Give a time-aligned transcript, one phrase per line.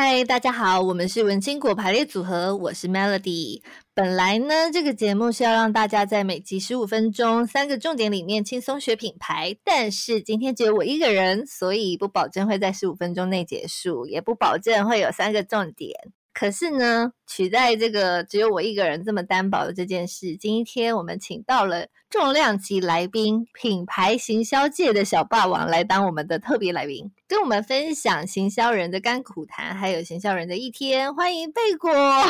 [0.00, 3.60] 嗨，大家好，我们是文青果排列组合，我是 Melody。
[3.92, 15.92] 本来呢，这个节目是要让大家在每集十五分钟三个重点里面轻松学品牌，但是今天只有我一个人，所以不保证会在十五分钟内结束，也不保证会有三个重点。
[16.32, 31.12] 可是呢，取代这个只有我一个人这么单薄的这件事，今天我们请到了重量级来宾，品牌行销界的小霸王来当我们的特别来宾，跟我们分享行销人的甘苦谈，还有行销人的一天。
[31.12, 32.24] 欢迎贝果， 哇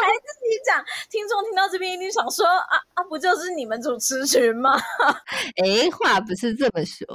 [0.00, 4.74] 还自己讲，听众听到这边一定想说啊啊，不就是你们主持群吗？
[5.62, 7.06] 哎，话不是这么说。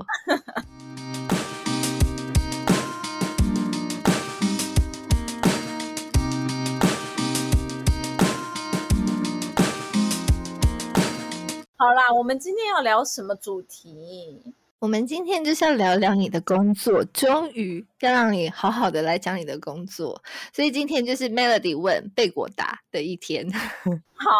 [11.83, 14.53] 好啦，我们今天要聊什么主题？
[14.79, 20.23] 我们今天就是要聊聊你的工作，终于要让你好好的来讲你的工作。
[20.53, 23.45] 所以今天就是 Melody 问贝果答的一天。
[24.15, 24.31] 好，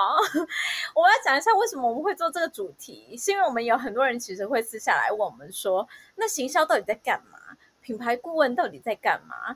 [0.95, 5.85] 我要讲一下为什么我们会做这个主题，是因为我们有很多人其实会私下来问我们说，
[6.15, 7.37] 那行销到底在干嘛？
[7.83, 9.55] 品牌顾问到底在干嘛？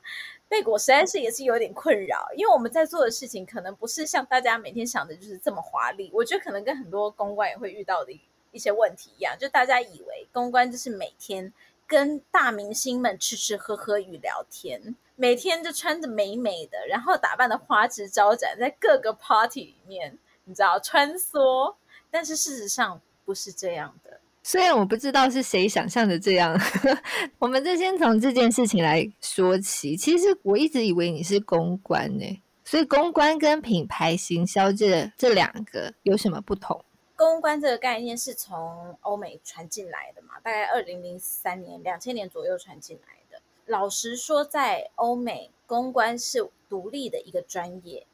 [0.50, 6.12] 贝果实在是也是有点困扰，因为我们在做的事情可能不是像大家每天想的就是这么华丽。
[6.14, 8.12] 我觉得可能跟很多公关也会遇到的
[8.52, 11.52] 一些问题一样，就大家以为公关就是每天
[11.88, 21.76] 跟大明星们吃吃喝喝与聊天，每天就穿着美美的，然后打扮的花枝招展，在各个 party 里面，你知道穿梭。
[22.10, 24.20] 但是事实上不是这样的。
[24.50, 26.58] 虽然我不知道是谁想象的这样，
[27.38, 29.98] 我们就先从这件事情来说起。
[29.98, 36.82] 其实我一直以为你是公关呢，所以公关跟品牌行销这这两个有什么不同？
[37.18, 43.42] 公关这个概念是从欧美传进来的嘛，大概二零零三年、两千年左右传进来的。
[43.66, 48.08] 老实说，在欧美，公关是独立的一个专业。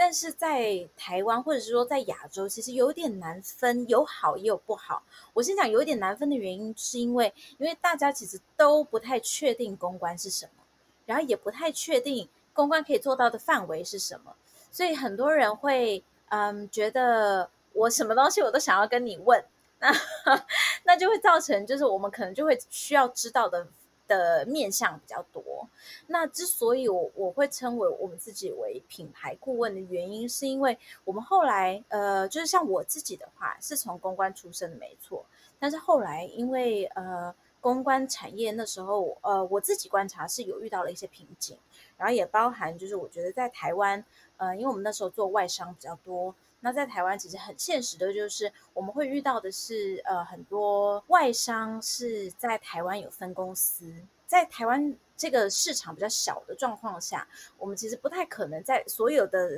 [0.00, 5.02] 但是在台湾，或者是说在亚洲，其实有点难分，有好也有不好。
[5.34, 10.62] 我先讲有点难分的原因，是因为因为大家其实都不太确定公关是什么，
[11.04, 14.36] 然后也不太确定公关可以做到的范围是什么，
[14.70, 19.44] 所以很多人会嗯觉得我什么东西我都想要跟你问，
[19.80, 19.92] 那
[20.86, 23.66] 那就会造成就是我们可能就会需要知道的。
[24.08, 25.68] 的面向比较多，
[26.08, 35.24] 那之所以我我会称为我们自己为品牌顾问的原因，是因为我们后来呃，就是像我自己的话，是从公关出身的没错，
[35.58, 41.56] 但是后来因为呃公关产业那时候呃我自己观察是有遇到了一些瓶颈，
[41.96, 44.04] 然后也包含就是我觉得在台湾
[44.38, 46.34] 呃，因为我们那时候做外商比较多。
[46.60, 53.94] 那在台湾其实很现实的，就是我们会遇到的是，呃，很多外商是在台湾有分公司，
[54.26, 59.56] 在台湾这个市场比较小的状况下，我们其实不太可能在所有的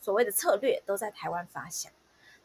[0.00, 1.92] 所谓的策略都在台湾发想，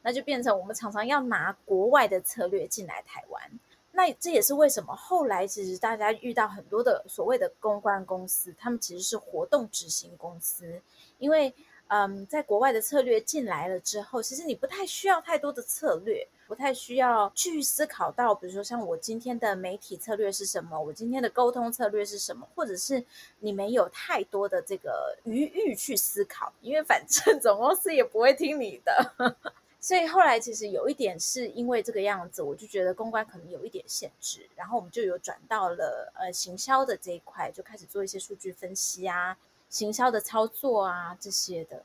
[0.04, 3.60] 那就变成我们常常要拿国外的策略进来台湾。
[3.92, 10.80] 那这也是为什么后来其实大家遇到很多的所谓的公关公司，他们其实是活动执行公司，
[11.18, 11.52] 因为。
[11.88, 23.04] 嗯，在国外的策略进来了之后，其实你不太需要太多的策略，不太需要去思考到，比如说像我今天的媒体策略是什么，我今天的沟通策略是什么，或者是
[23.40, 29.36] 你没有太多的这个余裕去思考，因为反正总公司也不会听你的。
[29.80, 39.38] 所以后来其实有一点是因为这个样子，我就觉得公关可能有一点限制，然后我们就有转到了呃行销的这一块，就开始做一些数据分析啊。
[39.76, 41.84] 行销的操作啊，这些的，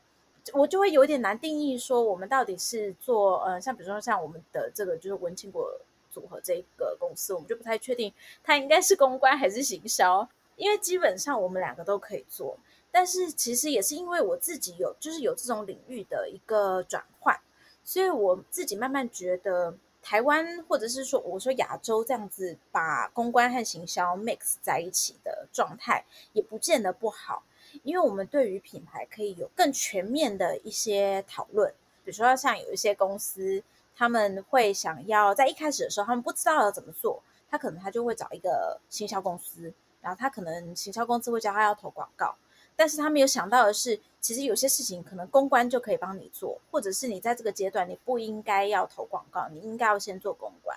[0.52, 5.76] 我就会有点难定义说我们到底是做呃，像比如说像我们的这个就是文青果
[6.12, 8.12] 组合这一个公司，我们就不太确定
[8.44, 12.56] 它应该是公关还是行销，因为基本上我们两个都可以做，
[12.92, 17.36] 但是其实也是因为我自己有就是有这种领域的一个转换，
[17.82, 27.42] 所以我自己慢慢觉得台湾或者是说我说亚洲这样子把公关和行销 mix 在一起的状态，也不见得不好。
[27.82, 31.72] 因为我们对于品牌可以有更全面的一些讨论，
[32.04, 33.62] 比如说像有一些公司，
[33.96, 42.34] 他们会想要在一开始的时候，他们不知道要怎么做，他可能他就会找一个行销公司，然后他可能行销公司会叫他要投广告，
[42.76, 50.76] 但是他没有想到的是，其实有些事情可能公关就可以帮你做，或者是你在这个阶段你不应该要投广告，你应该要先做公关，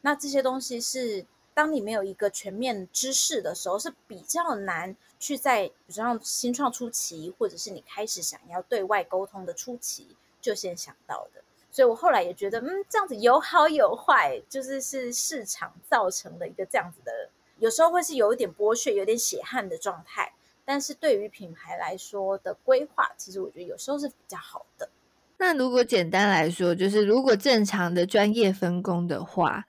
[0.00, 1.24] 那这些东西是。
[1.56, 11.42] 当你没有一个全面知识的时候，是比较难去在，比如说像新创初期，或者是你开始想要对外沟通的初期，就先想到的。
[11.70, 20.34] 所以我后来也觉得，嗯，这样子有好有坏，就是是市场造成的一个这样子的有时候会是有一点剥削、有点血汗的状态。
[20.66, 24.90] 但是对于品牌来说的规划，其实我觉得有时候是比较好的。
[25.38, 29.64] 那如果简单来说，就是如果正常的专业分工的话，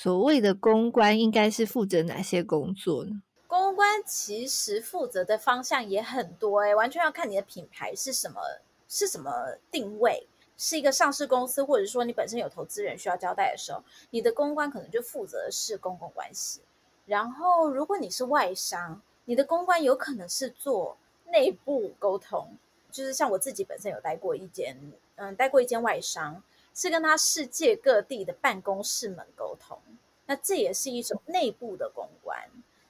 [0.00, 3.20] 所谓的公关应该是负责哪些工作呢？
[3.48, 8.40] 公关其实负责的方向也很多诶，完全要看你的品牌是什么，
[8.88, 16.60] 是什么定位，是一个上市公司，或者说你本身有投资人需要交代的时候，你的公关可能就负责的是公共关系。
[17.04, 20.96] 然后，如果你是外商，你的公关有可能是做
[21.32, 22.56] 内部沟通，
[22.92, 24.78] 就是像我自己本身有待过一间。
[25.16, 26.40] 嗯，待过一间外商，
[26.74, 29.78] 是跟他世界各地的办公室们沟通，
[30.26, 32.38] 那这也是一种内部的公关。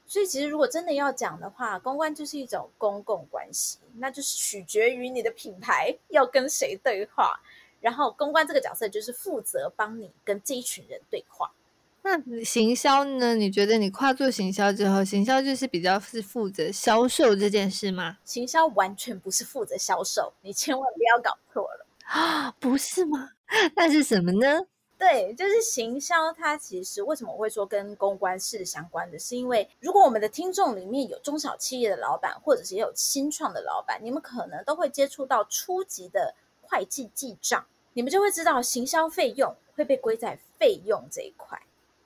[0.07, 7.39] 所以，其实如果真的要讲的话，公关就是一种公共关系，那就是取决于你的品牌要跟谁对话，
[7.81, 11.53] 然后公关这个角色就是负责帮你跟这一群人对话。
[12.01, 13.35] 那行销呢？
[13.35, 18.17] 你觉得你跨做行销之后，行销就是比较是负责销售这件事吗？
[18.25, 21.87] 行销完全不是负责销售，你千万不要搞错了。
[22.07, 23.33] 啊，不是吗？
[23.77, 24.67] 那是什么呢？
[24.99, 26.33] 对，就是行销。
[26.33, 29.19] 它其实为什么我会说跟公关是相关的？
[29.19, 41.57] 是因为如果我们的听众里面有中小企业的老板，或者是也有新创的老板，你们可能都会接触到初级的会计记账，你们就会知道行销费用会被归在费用这一块。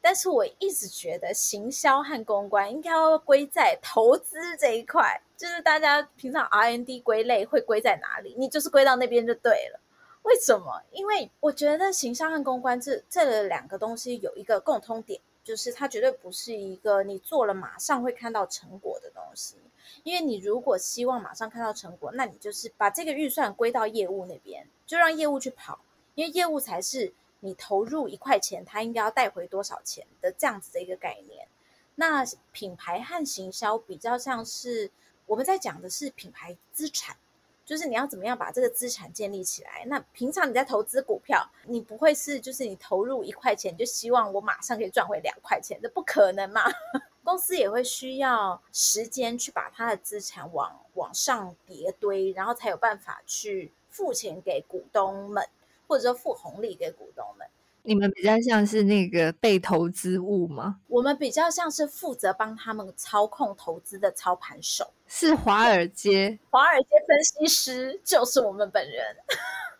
[0.02, 8.34] 但是我一直觉得行销和公关应该要归在投资这一块，就是大家平常 R&D 归类会归在哪里？
[8.36, 9.80] 你就是归到那边就对了。
[10.22, 10.82] 为什么？
[10.92, 19.56] 因为我觉得行销和公关这这两个东西有一个共通点，就是它绝对不是一个你做了马上会看到成果的东西。
[20.04, 25.80] 因为你如果希望马上看到成果，那你就是把这个预算归到业务那边，就让业务去跑，
[26.14, 31.48] 因为业务才是你投入一块钱，它应该要带回多少钱的这样子的一个概念。
[31.96, 34.90] 那品牌和行销比较像是
[35.26, 37.16] 我们在讲的是品牌资产。
[37.64, 39.84] 就是你要怎么样把这个资产建立起来？
[39.86, 46.62] 那平常你在投资股票，你不会是就是你投入一块钱就希望我马上可以赚回两块钱，这不可能嘛？
[47.24, 55.48] 公司也会需要时间去把它的资产往往上叠堆，然后才有办法去付钱给股东们，
[55.86, 57.46] 或者说付红利给股东们。
[57.84, 60.78] 你们比较像是那个被投资物吗？
[60.86, 69.16] 我们比较像是负责帮他们操控投资的操盘手，是华尔街，华尔街分析师就是我们本人，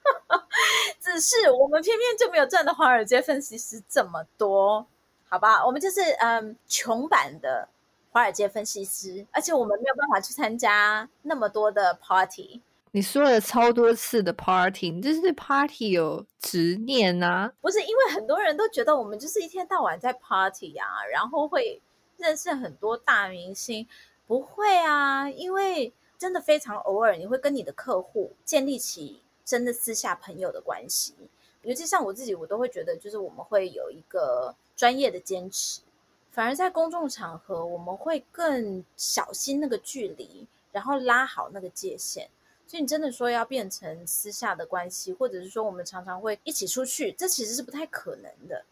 [1.00, 4.84] 只是我们偏偏就没有赚的华尔街分析师这么多，
[5.28, 5.64] 好吧？
[5.64, 7.68] 我们就是嗯穷版的
[8.10, 12.60] 华尔街分析师，而且我们没有办法去参加那么多的 party。
[12.94, 17.52] 你说了超多次的 party，你就是对 party 有执念呐、啊？
[17.62, 21.80] 不是，因为很多人都觉得我们就是一天到晚在 party 啊，然后会
[22.18, 23.88] 认识很多大明星。
[24.26, 31.14] 不会啊，因为真的非常偶尔，你会跟你的客户建立起真的私下朋友的关系。
[31.62, 35.80] 尤其像我自己，我都会觉得，就是我们会有一个专业的坚持，
[36.30, 42.28] 反而在公众场合，我们会更小心那个距离，然后拉好那个界限。
[42.72, 48.64] 所以你真的说要变成私下的关系，或者是说我们常常会一起出去，这其实是不太可能的。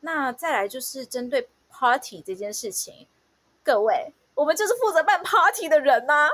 [0.00, 3.06] 那再来就是针对 party 这件事情，
[3.64, 6.28] 各位，我们就是负责办 party 的人呐、啊，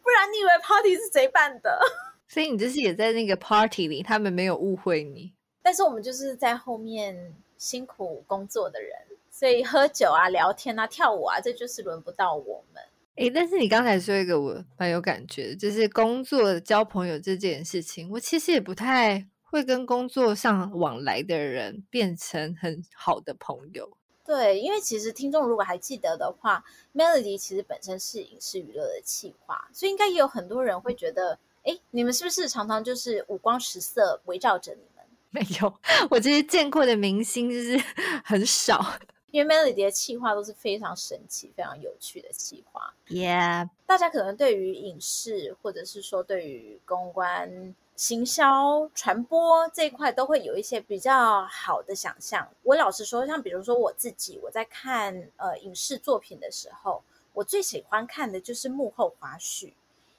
[0.00, 1.80] 不然你以为 party 是谁办的？
[2.28, 5.32] 所以你这是也在那个 party 里，他们没有误会你。
[5.62, 8.96] 但是我们就是在后面辛苦工作的人，
[9.28, 12.80] 所以喝酒啊、聊天啊、跳舞啊，这就是轮不到我们。
[13.20, 23.90] 诶，但是你刚才说一个我蛮有感觉的，就是工作交朋友这件事情，我其实也不太会跟工作上往来的人变成很好的朋友。
[24.24, 35.04] 对，因为其实听众如果还记得的话，Melody 其实本身是影视娱乐的企划，所以应该也有很多人会觉得，诶，你们是不是常常就是五光十色围绕着你们？
[35.28, 35.74] 没有，
[36.10, 37.76] 我其实见过的明星就是
[38.24, 38.82] 很少。
[39.30, 42.92] 因为 Melody 的企划都是非常神奇、非常有趣的企划。
[43.08, 52.48] Yeah，大家可能对于影视，或者是说对于公关、行销、传播这一块，都会有一些比较好的想象。
[52.62, 59.72] 我老实说，像比如说我自己，我在看呃影视作品的时候，我最喜欢看的就是幕后花絮，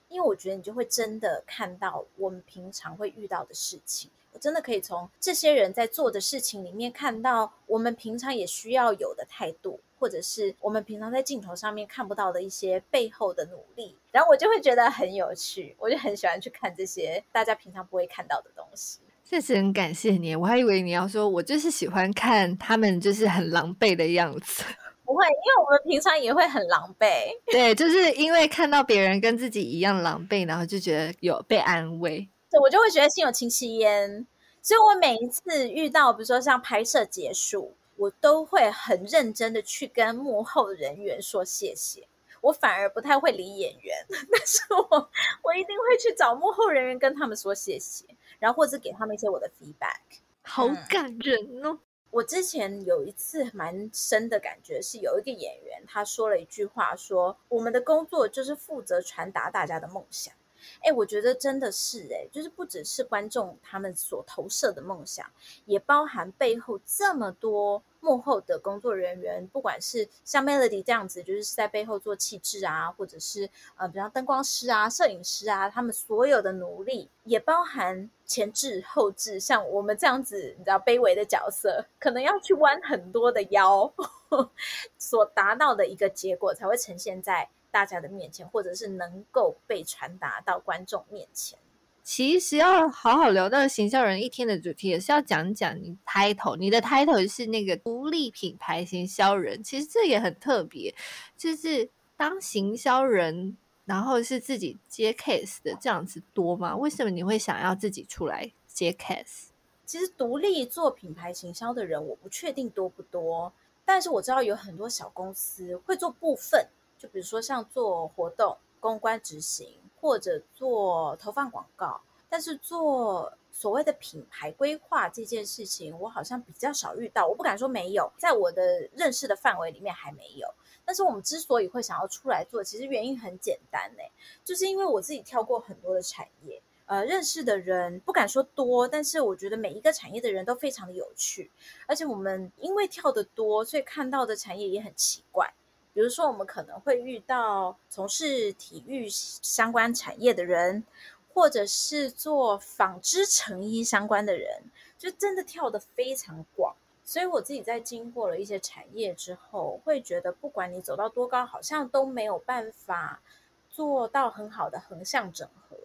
[0.10, 4.10] 因为我觉得你就会真的看到我们平常会遇到的事情。
[4.34, 19.00] 我真的可以从这些人在做的事情里面看到我们平常也需要有的态度，或者是我们平常在镜头上面看不到的一些背后的努力，然后我就会觉得很有趣，我就很喜欢去看这些大家平常不会看到的东西。
[19.24, 24.64] 确实很感谢你，我还以为你要说我就是喜欢看他们就是很狼狈的样子。
[25.06, 27.08] 不会，因为我们平常也会很狼狈。
[27.48, 32.30] 对，就是因为看到别人跟自己一样狼狈，然后就觉得有被安慰。
[32.52, 34.28] 对，我就会觉得心有戚戚焉。
[34.62, 42.08] 所以我每一次遇到，比如说像拍摄结束，我都会很认真的去跟幕后人员说谢谢。
[42.42, 45.10] 我反而不太会理演员， 但是我
[45.44, 48.04] 我一定会去找幕后人员跟他们说谢谢，
[48.40, 50.20] 然后或者给他们一些我的 feedback。
[50.44, 51.70] 好感人哦！
[51.74, 51.80] 嗯，
[52.10, 60.34] 我之前有一次蛮深的感觉是，有一个演员他说了一句话说，说我们的工作就是负责传达大家的梦想。
[60.82, 65.26] 哎，我觉得真的是哎，就是不只是观众他们所投射的梦想，
[65.66, 84.52] 也包含背后这么多幕后的工作人员，不管是像 Melody 这样子，就是在背后做气质啊，或者是呃，比方灯光师啊、摄影师啊，他们所有的努力，也包含前置后置，像我们这样子，你知道卑微的角色，可能要去弯很多的腰， 呵呵
[84.98, 87.50] 所达到的一个结果，才会呈现在。
[87.72, 91.58] 大家的面前，或者是能够被传达到观众面前。
[92.04, 96.58] 其实要好好聊到行销人一天的主题，也是要讲讲你 title。
[96.58, 100.94] 你的 title 是那个独立品牌行销人，其实这也很特别，
[101.38, 106.76] 就是当行销人，然后是自己接 case 的这样子多吗？
[106.76, 109.50] 为什么你会想要自己出来接 case？
[109.86, 113.54] 其实独立做品牌行销的人，我不确定多不多，
[113.86, 116.68] 但是我知道有很多小公司会做部分。
[117.02, 127.26] 就比如说像做活动、公关执行，或者做投放广告，但是做所谓的品牌规划这件事情，我好像比较少遇到。
[127.26, 130.48] 我不敢说没有，在我的认识的范围里面还没有。
[130.86, 134.04] 但是我们之所以会想要出来做，其实原因很简单呢，
[134.46, 141.50] 就是因为我自己跳过很多的产业，呃，认识的人不敢说多，但是我觉得每一个产业的人都非常的有趣，
[141.88, 145.54] 而且我们因为跳得多，所以看到的产业也很奇怪。
[145.94, 150.86] 比如说，我们可能会遇到从事体育相关产业的人，
[151.34, 154.64] 或者是做纺织成衣相关的人，
[154.98, 156.76] 就真的跳得非常广。
[157.04, 163.22] 所以我自己在经过了一些产业之后，会觉得不管你走到多高，好像都没有办法
[163.70, 165.76] 做到很好的横向整合，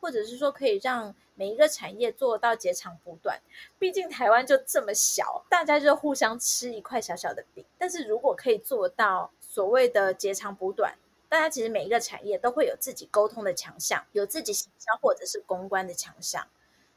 [0.00, 3.40] 或者是说可以让每一个产业做到截长补短。
[3.78, 7.64] 毕竟台湾就这么小，大家就互相吃一块小小的饼。
[7.78, 10.98] 但是如果可以做到，所谓的截长补短，
[11.30, 16.46] 大家其实每一个产业都会有自己沟通的强项，有自己行销或者是公关的强项。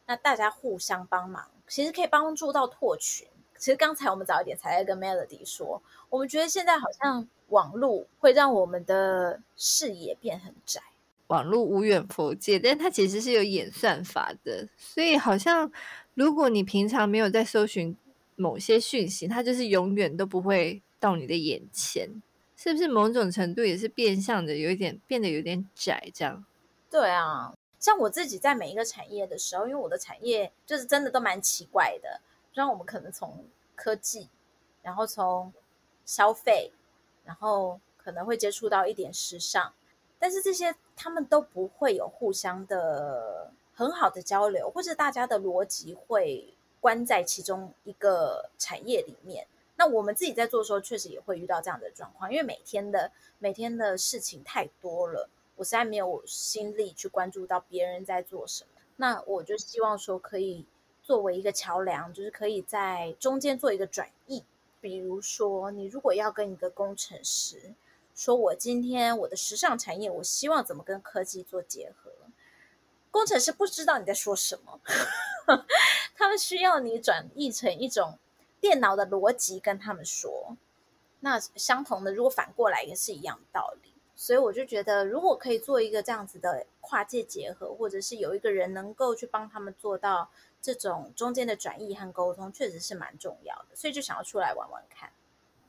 [0.07, 3.25] 那大家互相帮忙，其实可以帮助到拓群。
[3.57, 10.81] 其实刚才我们早一点才在跟 Melody 说，我们觉得现在好像网络会让我们的视野变很窄。
[11.27, 15.71] 网络无远佛界，但它其实是有演算法的，所以好像
[16.13, 17.95] 如果你平常没有在搜寻
[18.35, 22.21] 某些讯息，它就是永远都不会到你的眼前。
[22.61, 26.45] 是不是某种程度也是变相的，有一点变得有点窄，这样？
[26.91, 32.19] 对啊，像我自己在每一个产业的时候，因为我的产业就是真的都蛮奇怪的，
[32.53, 34.27] 让我们可能从科技，
[34.81, 35.53] 然后从
[36.05, 36.73] 消费，
[37.23, 39.73] 然后可能会接触到一点时尚，
[40.19, 49.47] 但是这些他们都不会有互相的很好的交流，或者大家的逻辑会关在其中一个产业里面。
[49.79, 58.81] 那我们自己在做的时候，确实也会遇到这样的状况，因为每天的每天的事情太多了，我实在没有心力去关注到别人在做什么。
[58.98, 60.65] 那我就希望说，可以
[61.01, 64.43] 作为一个桥梁，就是可以在中间做一个转译。
[64.81, 67.74] 比如说，你如果要跟一个工程师
[68.13, 72.12] 说，我今天我的时尚产业，我希望怎么跟科技做结合，
[73.12, 74.81] 工程师不知道你在说什么，
[76.17, 78.19] 他们需要你转译成一种。
[78.61, 80.55] 电脑的逻辑跟他们说，
[81.21, 83.93] 那相同的，如果反过来也是一样的道理。
[84.15, 90.29] 所以我就觉得，如果可以做一个这样子的跨界结合，或者是有一个人能够去帮他们做到
[90.61, 93.75] 这种中间的转移和沟通，确实是蛮重要的。
[93.75, 95.09] 所以就想要出来玩玩看。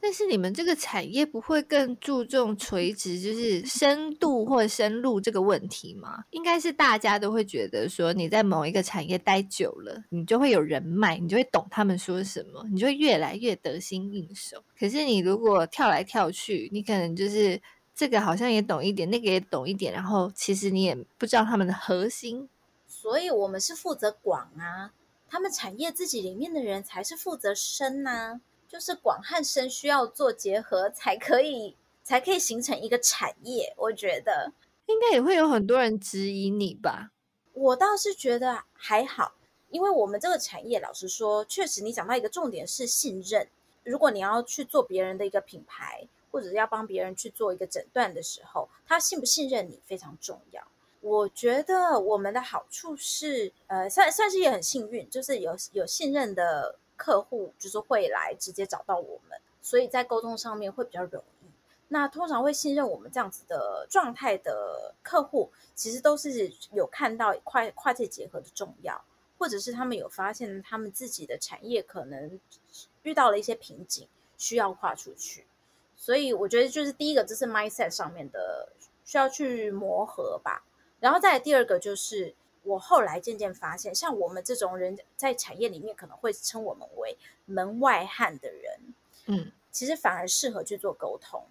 [0.02, 6.24] 但是你们这个产业不会更注重垂直，就是深度或深入这个问题吗？
[6.30, 14.62] 应该是大家都会觉得说，你在某一个产业待久了，你就会有人脉，你就会懂他们说什么，你就会越来越得心应手。
[14.78, 17.60] 可是你如果跳来跳去，你可能就是
[17.94, 22.48] 这个好像也懂一点，那个也懂一点，然后其实你也不知道他们的核心。
[22.86, 24.92] 所以我们是负责广啊，
[25.28, 28.40] 他们产业自己里面的人才是负责深啊。
[28.70, 33.74] 就是广和深需要做结合，才可以才可以形成一个产业。
[33.76, 34.52] 我觉得
[34.86, 37.10] 应该也会有很多人质疑你吧。
[37.52, 39.32] 我倒是觉得还好，
[39.70, 43.48] 因为我们这个产业，老实说，确实你讲到一个重点是信任。
[43.82, 50.62] 如果你要去做别人的一个品牌，或者是要帮别人去做一个诊断的时候，他信不信任你非常重要。
[51.00, 61.46] 我觉得我们的好处是，呃，算算是也很幸运，就是有有信任的客户，就是会来直接找到我们，所以在沟通上面会比较容易。
[61.88, 69.02] 那通常会信任我们这样子的状态的客户，其实都是有看到跨跨界结合的重要，
[69.38, 72.38] 或者是他们有发现他们自己的产业可能
[73.02, 75.46] 遇到了一些瓶颈，需要跨出去。
[75.96, 78.68] 所以我觉得就是第一个，这是 mindset 上面的
[79.06, 80.62] 需要去磨合吧。
[81.00, 82.34] 然后再第二个就是，
[82.70, 88.80] 我后来渐渐发现，像我们这种人在产业里面可能会称我们为门外汉的人，
[89.26, 91.44] 嗯，其实反而适合去做沟通。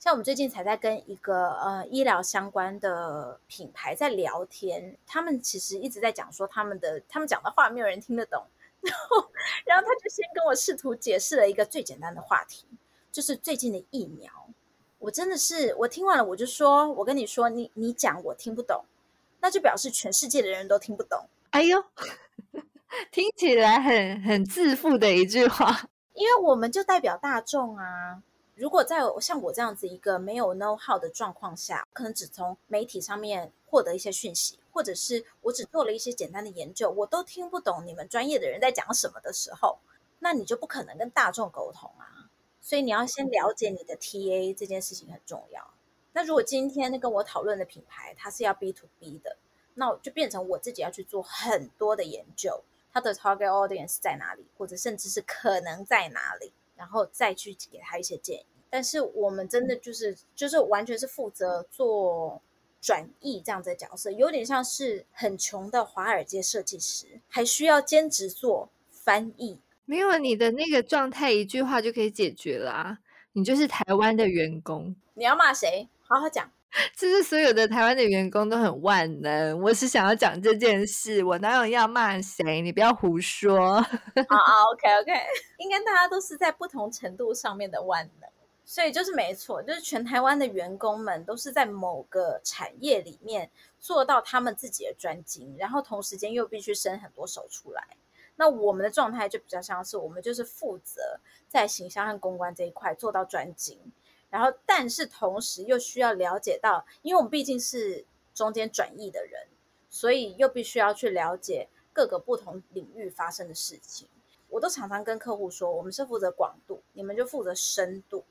[0.00, 8.44] 像我们最近才在跟一个呃医疗相关的品牌在聊天，他们其实一直在讲说他们的他们讲的话没有人听得懂，
[8.82, 9.30] 然后
[9.64, 12.66] 然后他就先跟我试图解释了一个最简单的话题，
[13.10, 14.30] 就是最近的疫苗。
[14.98, 18.84] 我真的是我听完了我就说，我跟你说，你你讲我听不懂，
[19.44, 21.28] 那就表示全世界的人都听不懂。
[21.50, 21.84] 哎呦，
[23.12, 28.22] 听起来很很自负的一句话， 因为我们就代表大众啊。
[28.54, 39.78] 如果在像我这样子一个没有 know how 的状况下，可能只从媒体上面获得一些讯息，或者是我只做了一些简单的研究，我都听不懂你们专业的人在讲什么的时候，
[40.20, 42.30] 那你就不可能跟大众沟通啊。
[42.62, 45.74] 所以你要先了解你的 TA 这件事情很重要。
[46.14, 49.36] 那如果今天跟我讨论的品牌它是要 B to B 的，
[49.74, 56.54] 那我就变成我自己要去做很多的研究，它的 target audience 在哪里，或者甚至是可能在哪里。
[56.76, 62.42] 然后再去给他一些建议，但是我们真的就是就是完全是负责做
[62.80, 69.56] 转译这样子的角色，有点像是很穷的华尔街设计师，还需要兼职做翻译。
[69.84, 72.98] 没有你的那个状态，一句话就可以解决了啊！
[73.34, 75.88] 你就是台湾的员工，你要骂谁？
[76.06, 76.50] 好好讲。
[76.96, 82.60] 就是所有的台湾的员工都很万能，我是想要讲这件事，我哪有要骂谁？
[82.62, 83.80] 你不要胡说。
[84.28, 85.12] 好啊，OK OK，
[85.58, 88.28] 应该大家都是在不同程度上面的万能，
[88.64, 97.96] 所以就是没错，就是全台湾的员工们都是在某个产业里面做到他们自己的专精，然后同时间又必须伸很多手出来。
[98.34, 103.78] 那我们的状态就比较像是我们就是负责在形象和公关这一块做到专精。
[104.34, 109.46] 然后，但是同时又需要了解到，因为我们毕竟是中间转译的人，
[109.88, 114.08] 所以又必须要去了解各个不同领域发生的事情。
[114.48, 118.24] 我都常常跟客户说，我们是负责广度，你们就负责深度，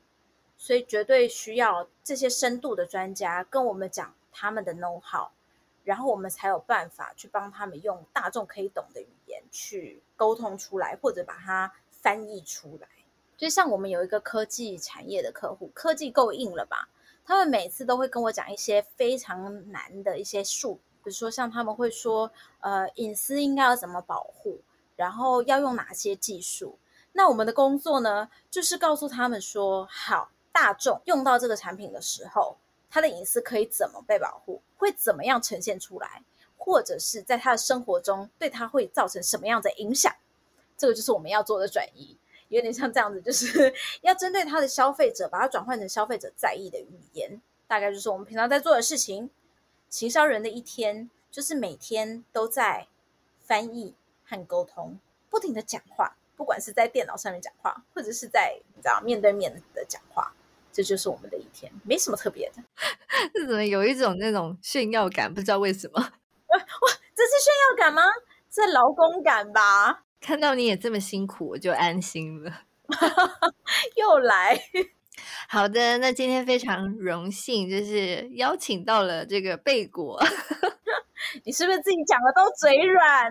[0.58, 5.28] 所以绝对需要这些深度的专家跟我们讲他们的 know how，
[5.84, 12.88] 然后我们才有办法去帮他们用大众可以懂的语言去沟通出来，或者把它翻译出来。
[13.36, 16.88] 就像我们有一个科技产业的客户，科技够硬了吧？
[17.24, 24.60] 他们每次都会跟我讲一些非常难的一些术，比如说像他们会说，呃，隐私应该要怎么保护，
[24.94, 26.78] 然后要用哪些技术。
[27.12, 32.56] 那我们的工作呢，就是告诉他们说，好，大众用到这个产品的时候，
[32.90, 36.22] 他的隐私可以怎么被保护，会怎么样呈现出来，
[36.58, 40.14] 或者是在他的生活中对他会造成什么样的影响，
[40.76, 42.18] 这个就是我们要做的转移。
[42.54, 49.30] 有点像这样子，就是 要针对他的消费者，把它转换成消费者在意的语言，大概就是我们平常在做的事情。
[49.90, 52.88] 行销人的一天，就是每天都在
[53.44, 54.98] 翻译和沟通，
[55.30, 60.32] 不停的讲话，不管是在电脑上面讲话，或者是在你知道面对面的讲话，
[60.72, 62.62] 这就是我们的一天，没什么特别的。
[63.34, 65.32] 这怎么有一种那种炫耀感？
[65.32, 66.00] 不知道为什么？
[66.00, 66.08] 哇，
[67.14, 68.02] 这是炫耀感吗？
[68.50, 70.03] 这劳工感吧。
[70.24, 72.62] 看到你也这么辛苦，我就安心了。
[73.94, 74.58] 又来，
[75.50, 80.18] 好的，那今天非常荣幸，就是邀请到了这个贝果。
[81.44, 83.30] 你是不是自己讲的都嘴软？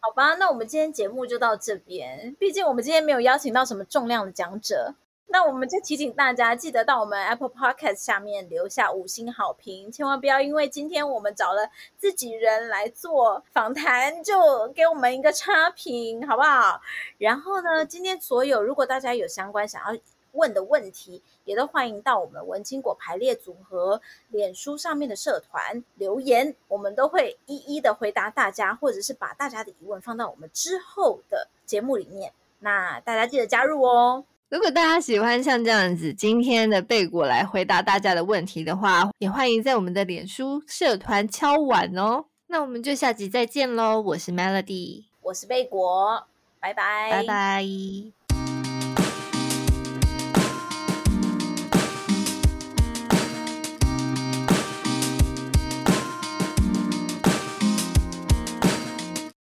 [0.00, 2.36] 好吧，那我们今天节目就到这边。
[2.38, 4.96] 毕竟我们今天没有邀请到什么重量的讲者。
[5.30, 16.80] 那我们就提醒大家，记得到我们 Apple Podcast 下面留下五星好评，千万不要因为今天我们找了自己人来做访谈，就给我们一个差评，好不好？
[17.18, 20.00] 然后呢，今天所有如果大家有相关想要
[20.32, 32.32] 问的问题，也都欢迎到我们文青果排列组合脸书上面的社团留言，我们都会一一的回答大家，或者是把大家的疑问放到我们之后的节目里面。
[32.60, 34.24] 那大家记得加入哦。
[34.50, 42.24] 如果大家喜欢像这样子今天的贝果来回答大家的问题的话，也欢迎在我们的脸书社团敲碗哦。
[42.46, 44.00] 那我们就下集再见喽！
[44.00, 46.26] 我是 Melody，我是贝果，
[46.60, 48.17] 拜拜，拜拜。